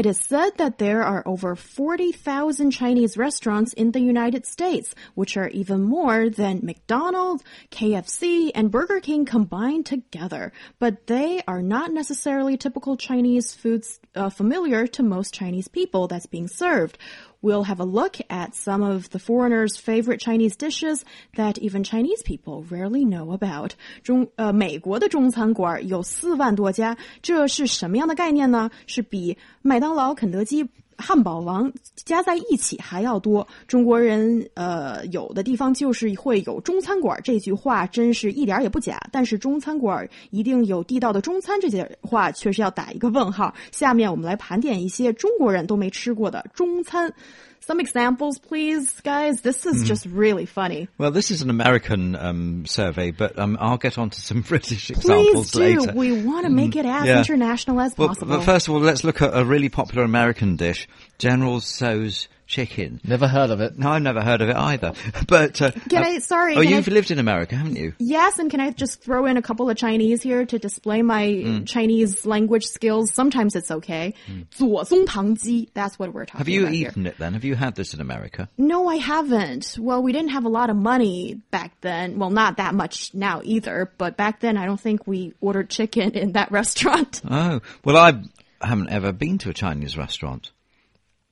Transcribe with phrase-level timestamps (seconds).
[0.00, 5.36] It is said that there are over 40,000 Chinese restaurants in the United States, which
[5.36, 10.52] are even more than McDonald's, KFC, and Burger King combined together.
[10.78, 16.24] But they are not necessarily typical Chinese foods uh, familiar to most Chinese people that's
[16.24, 16.96] being served.
[17.41, 21.03] We'll have a look at some of the foreigners' favorite Chinese dishes
[21.35, 23.73] that even Chinese people rarely know about.
[24.03, 28.71] 中呃，美国的中餐馆有四万多家，这是什么样的概念呢？
[28.87, 30.67] 是比麦当劳、肯德基。
[31.00, 33.46] 汉堡王加在一起还要多。
[33.66, 39.00] 中国人呃，有的地方就是会有中餐馆这句话，真是一点也不假。
[39.10, 43.54] 但是中餐馆一定有地道的中餐这句话，确实要打一个问号。
[43.72, 47.12] 下面我们来盘点一些中国人都没吃过的中餐。
[47.60, 49.42] Some examples, please, guys.
[49.42, 50.88] This is just really funny.
[50.98, 54.88] Well, this is an American um, survey, but um, I'll get on to some British
[54.88, 55.60] Please examples do.
[55.60, 55.92] later.
[55.94, 57.18] We want to make it as yeah.
[57.18, 58.38] international as Well, possible.
[58.38, 60.88] but first of all, let's look at a really popular American dish,
[61.18, 63.00] General Tso's chicken.
[63.04, 63.78] Never heard of it.
[63.78, 64.92] No, I've never heard of it either.
[65.26, 66.16] But uh, can I?
[66.16, 66.56] Uh, sorry.
[66.56, 67.94] Oh, you've I, lived in America, haven't you?
[67.98, 71.26] Yes, and can I just throw in a couple of Chinese here to display my
[71.26, 71.66] mm.
[71.66, 73.12] Chinese language skills?
[73.12, 74.14] Sometimes it's okay.
[74.26, 75.70] Mm.
[75.74, 76.38] That's what we're talking.
[76.38, 77.12] Have you eaten here.
[77.12, 77.34] it then?
[77.34, 78.48] Have you had this in America?
[78.58, 79.76] No, I haven't.
[79.78, 82.18] Well, we didn't have a lot of money back then.
[82.18, 83.92] Well, not that much now either.
[83.98, 87.20] But back then, I don't think we ordered chicken in that restaurant.
[87.28, 88.20] Oh well, I
[88.60, 90.50] haven't ever been to a Chinese restaurant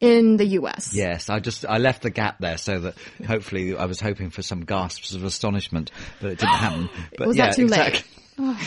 [0.01, 0.95] in the US.
[0.95, 2.95] Yes, I just I left the gap there so that
[3.27, 6.89] hopefully I was hoping for some gasps of astonishment, but it didn't happen.
[7.19, 7.89] But Was yeah, that too late?
[7.89, 8.19] exactly.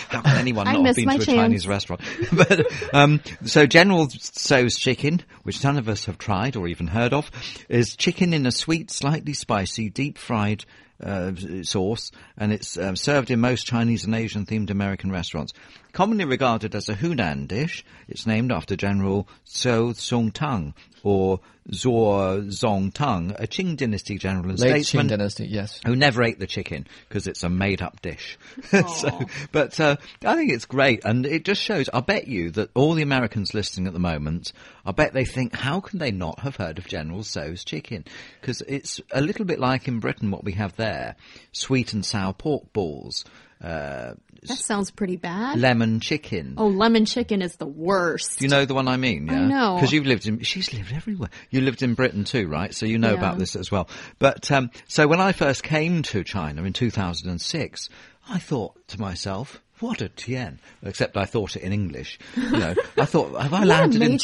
[0.10, 1.26] How can anyone not have been to a chance.
[1.26, 2.02] Chinese restaurant?
[2.34, 7.14] but um, so General Tso's chicken, which none of us have tried or even heard
[7.14, 7.32] of,
[7.70, 10.66] is chicken in a sweet, slightly spicy, deep fried
[11.02, 11.32] uh,
[11.64, 15.54] sauce, and it's um, served in most Chinese and Asian themed American restaurants.
[15.94, 22.48] Commonly regarded as a Hunan dish, it's named after General Tso Sung Tang or Zuo
[22.48, 25.80] Zong Tang, a Qing dynasty general and Late Qing statesman dynasty, yes.
[25.86, 28.38] who never ate the chicken because it's a made-up dish.
[28.72, 29.20] so,
[29.52, 31.90] but uh, I think it's great, and it just shows.
[31.94, 34.54] I bet you that all the Americans listening at the moment,
[34.86, 38.06] I bet they think, how can they not have heard of General Tso's chicken?
[38.40, 41.16] Because it's a little bit like in Britain what we have there:
[41.52, 43.24] sweet and sour pork balls,
[43.64, 44.14] uh,
[44.48, 45.60] That sounds pretty bad.
[45.60, 46.56] lemon chicken.
[46.58, 48.40] oh, lemon chicken is the worst.
[48.40, 49.28] Do you know the one I mean?
[49.28, 49.46] Yeah?
[49.48, 49.76] know.
[49.76, 51.30] Because you've lived in, she's lived everywhere.
[51.52, 52.74] You lived in Britain too, right?
[52.74, 53.18] So you know Yeah.
[53.20, 53.88] about this as well.
[54.18, 57.90] But, um, so when I first came to China in 2006,
[58.30, 60.60] I thought to myself, what a tien.
[60.84, 62.20] Except I thought it in English.
[62.36, 64.20] You know, I thought, have I landed in,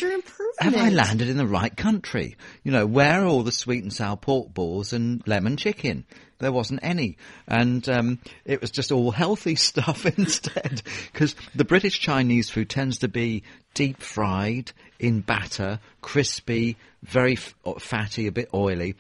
[0.59, 2.37] have I landed in the right country?
[2.63, 6.05] You know, where are all the sweet and sour pork balls and lemon chicken?
[6.39, 7.17] There wasn't any.
[7.47, 10.81] And um, it was just all healthy stuff instead.
[11.11, 13.43] Because the British Chinese food tends to be
[13.73, 18.95] deep fried, in batter, crispy, very f- fatty, a bit oily.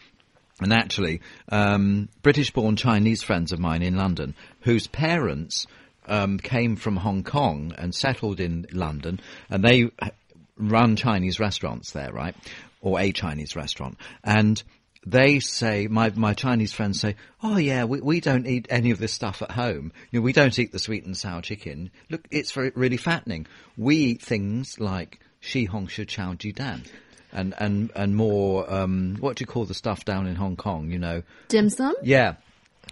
[0.59, 5.67] And actually, um, British-born Chinese friends of mine in London, whose parents
[6.07, 10.09] um, came from Hong Kong and settled in London, and they uh,
[10.57, 12.35] run Chinese restaurants there, right,
[12.81, 14.63] or a Chinese restaurant, and
[15.05, 18.99] they say my my Chinese friends say, "Oh yeah, we we don't eat any of
[18.99, 19.91] this stuff at home.
[20.11, 21.91] You know, we don't eat the sweet and sour chicken.
[22.09, 23.47] Look, it's very really fattening.
[23.77, 26.83] We eat things like shi hong shi chao ji dan."
[27.33, 30.89] And, and, and more, um, what do you call the stuff down in Hong Kong,
[30.89, 31.23] you know?
[31.49, 31.93] Dim sum?
[32.01, 32.35] Yeah,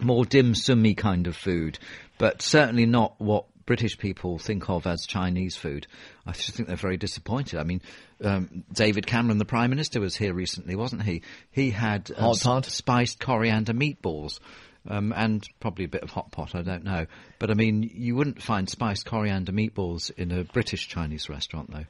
[0.02, 1.78] more dim summy kind of food,
[2.18, 5.86] but certainly not what British people think of as Chinese food.
[6.24, 7.58] I just think they're very disappointed.
[7.58, 7.82] I mean,
[8.24, 11.22] um, David Cameron, the Prime Minister, was here recently, wasn't he?
[11.50, 12.64] He had um, Hot pot.
[12.66, 14.38] spiced coriander meatballs.
[14.88, 17.06] Um, and probably a bit of hot pot, I don't know.
[17.40, 21.86] But I mean, you wouldn't find spiced coriander meatballs in a British Chinese restaurant, though.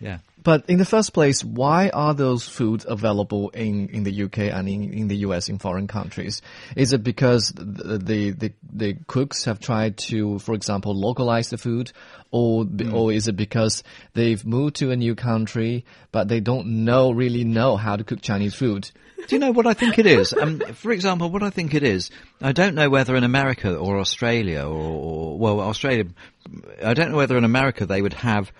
[0.00, 0.18] Yeah.
[0.42, 4.68] But in the first place, why are those foods available in, in the UK and
[4.68, 6.40] in, in the US in foreign countries?
[6.74, 11.58] Is it because the, the, the, the cooks have tried to, for example, localize the
[11.58, 11.92] food?
[12.30, 13.82] Or, b or is it because
[14.14, 18.22] they've moved to a new country, but they don't know, really know how to cook
[18.22, 18.90] Chinese food?
[19.26, 20.32] Do you know what I think it is?
[20.32, 22.10] Um, for example, what I think it is,
[22.40, 26.04] I don't know whether in America or Australia or, or well, Australia,
[26.82, 28.50] I don't know whether in America they would have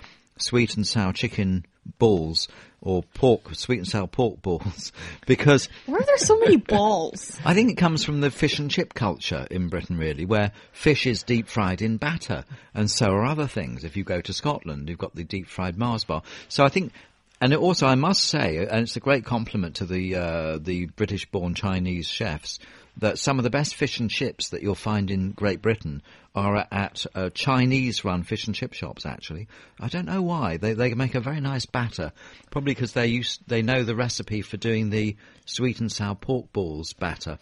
[0.43, 1.65] sweet and sour chicken
[1.99, 2.49] balls
[2.83, 4.93] or pork, sweet and sour pork balls,
[5.27, 7.39] because Why are there so many balls?
[7.45, 11.07] I think it comes from the fish and chip culture in Britain, really, where fish
[11.07, 12.45] is deep fried in batter,
[12.75, 13.85] and so are other things.
[13.85, 16.23] If you go to Scotland, you've got the deep fried Mars bar.
[16.49, 16.93] So I think,
[17.41, 20.87] and it also I must say, and it's a great compliment to the uh, the
[20.87, 22.59] British-born Chinese chefs,
[22.99, 26.03] that some of the best fish and chips that you'll find in Great Britain
[26.35, 29.07] are at uh, Chinese-run fish and chip shops.
[29.07, 29.49] Actually,
[29.81, 32.13] I don't know why they they make a very nice batter,
[32.51, 35.17] probably because they use they know the recipe for doing the
[35.47, 37.39] sweet and sour pork balls batter.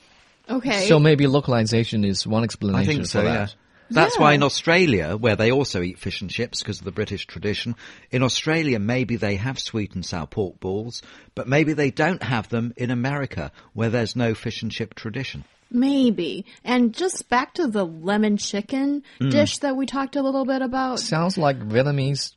[0.48, 0.86] Okay.
[0.86, 3.48] So maybe localization is one explanation I think so, for yeah.
[3.88, 3.94] That.
[3.94, 4.22] That's Yeah.
[4.22, 7.74] why in Australia, where they also eat fish and chips because of the British tradition,
[8.10, 11.02] in Australia maybe they have sweet and sour pork balls,
[11.34, 15.44] but maybe they don't have them in America, where there's no fish and chip tradition.
[15.70, 16.46] Maybe.
[16.64, 19.30] And just back to the lemon chicken Mm.
[19.30, 20.98] dish that we talked a little bit about.
[20.98, 22.32] Sounds like Vietnamese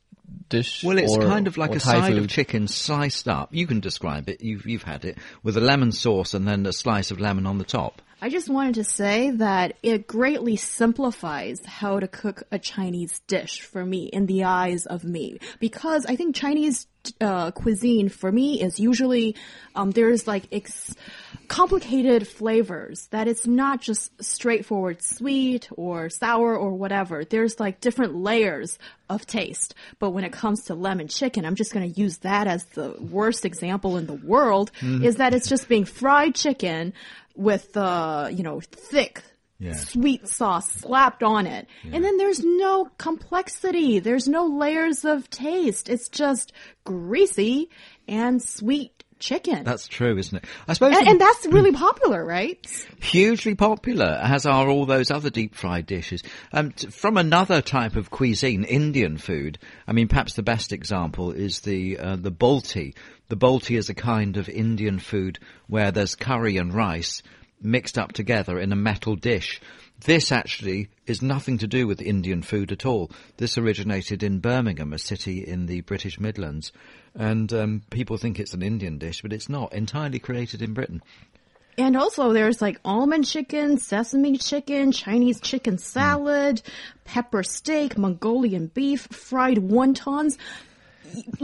[0.50, 0.84] dish.
[0.84, 3.48] Well, it's or- kind of like a Thai side of chicken sliced up.
[3.54, 4.42] You can describe it.
[4.42, 7.56] You've you've had it with a lemon sauce and then a slice of lemon on
[7.58, 8.02] the top.
[8.22, 13.62] I just wanted to say that it greatly simplifies how to cook a Chinese dish
[13.62, 15.40] for me in the eyes of me.
[15.58, 16.86] Because I think Chinese
[17.20, 19.34] uh, cuisine for me is usually,
[19.74, 20.44] um, there's like
[21.48, 27.24] complicated flavors that it's not just straightforward sweet or sour or whatever.
[27.24, 28.78] There's like different layers
[29.10, 29.74] of taste.
[29.98, 32.94] But when it comes to lemon chicken, I'm just going to use that as the
[32.98, 36.92] worst example in the world is that it's just being fried chicken
[37.36, 39.22] with uh, you know, thick
[39.58, 39.74] Yeah.
[39.74, 41.66] sweet sauce slapped on it.
[41.84, 43.98] And then there's no complexity.
[44.00, 45.88] There's no layers of taste.
[45.88, 46.52] It's just
[46.84, 47.70] greasy
[48.08, 49.64] and sweet chicken.
[49.64, 50.44] That's true, isn't it?
[50.68, 52.58] I suppose and, and that's really popular, right?
[53.00, 56.22] hugely popular, as are all those other deep fried dishes.
[56.52, 59.58] Um, t- from another type of cuisine, Indian food.
[59.86, 62.94] I mean, perhaps the best example is the uh, the balti.
[63.28, 65.38] The balti is a kind of Indian food
[65.68, 67.22] where there's curry and rice
[67.62, 69.60] mixed up together in a metal dish.
[70.04, 73.10] This actually is nothing to do with Indian food at all.
[73.36, 76.72] This originated in Birmingham, a city in the British Midlands,
[77.14, 79.72] and um, people think it's an Indian dish, but it's not.
[79.72, 81.02] Entirely created in Britain.
[81.78, 86.62] And also there's like almond chicken, sesame chicken, Chinese chicken salad,
[87.04, 90.36] pepper steak, Mongolian beef, fried wontons.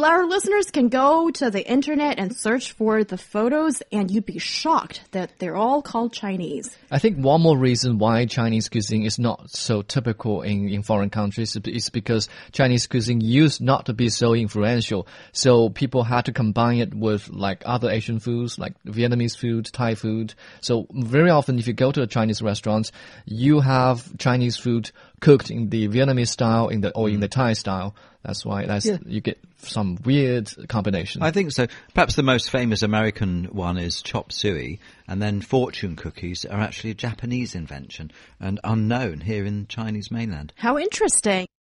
[0.03, 4.39] Our listeners can go to the internet and search for the photos and you'd be
[4.39, 6.75] shocked that they're all called Chinese.
[6.91, 11.11] I think one more reason why Chinese cuisine is not so typical in, in foreign
[11.11, 15.07] countries is because Chinese cuisine used not to be so influential.
[15.33, 19.95] So people had to combine it with like other Asian foods, like Vietnamese food, Thai
[19.95, 20.35] food.
[20.61, 22.91] So very often if you go to a Chinese restaurant,
[23.27, 24.91] you have Chinese food
[25.21, 27.21] cooked in the Vietnamese style in the, or in mm.
[27.21, 27.95] the Thai style.
[28.23, 31.23] That's why that's, you get some weird combination.
[31.23, 31.67] I think so.
[31.95, 36.91] Perhaps the most famous American one is chop suey, and then fortune cookies are actually
[36.91, 40.53] a Japanese invention and unknown here in Chinese mainland.
[40.57, 41.49] How interesting.